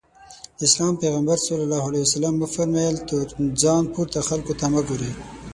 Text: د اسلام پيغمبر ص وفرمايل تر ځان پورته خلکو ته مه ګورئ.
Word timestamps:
د 0.57 0.59
اسلام 0.69 0.93
پيغمبر 1.01 1.37
ص 1.45 1.47
وفرمايل 2.43 2.95
تر 3.09 3.25
ځان 3.61 3.83
پورته 3.93 4.19
خلکو 4.29 4.53
ته 4.59 4.65
مه 4.73 4.81
ګورئ. 4.87 5.13